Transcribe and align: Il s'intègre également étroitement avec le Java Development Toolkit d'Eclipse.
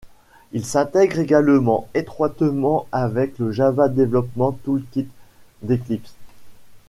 Il 0.51 0.65
s'intègre 0.65 1.19
également 1.19 1.87
étroitement 1.93 2.87
avec 2.91 3.37
le 3.37 3.51
Java 3.51 3.87
Development 3.87 4.51
Toolkit 4.51 5.07
d'Eclipse. 5.61 6.15